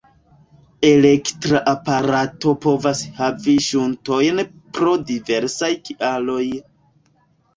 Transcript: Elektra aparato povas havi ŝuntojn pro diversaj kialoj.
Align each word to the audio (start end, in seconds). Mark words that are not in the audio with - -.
Elektra 0.87 1.59
aparato 1.73 2.53
povas 2.63 3.03
havi 3.19 3.53
ŝuntojn 3.65 4.41
pro 4.77 4.95
diversaj 5.11 5.69
kialoj. 5.91 6.43